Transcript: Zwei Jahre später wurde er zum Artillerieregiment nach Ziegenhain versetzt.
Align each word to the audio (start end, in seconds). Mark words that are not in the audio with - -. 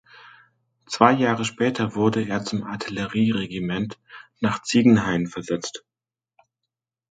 Zwei 0.87 1.11
Jahre 1.13 1.45
später 1.45 1.93
wurde 1.93 2.25
er 2.27 2.43
zum 2.43 2.63
Artillerieregiment 2.63 3.99
nach 4.39 4.63
Ziegenhain 4.63 5.27
versetzt. 5.27 5.83